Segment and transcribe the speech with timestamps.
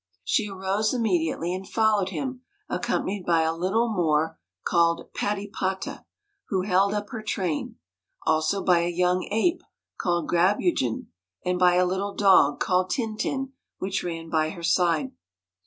[0.23, 6.05] She arose immediately and followed him, accom panied by a little Moor, called Patypata,
[6.49, 7.75] who held up her train;
[8.25, 9.61] also by a young ape,
[9.99, 11.05] called Grabu geon,
[11.45, 15.11] and by a little dog, called Tintin, which ran by her side.